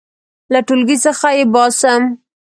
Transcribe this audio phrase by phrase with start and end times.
[0.53, 2.01] •له ټولګي څخه یې باسم.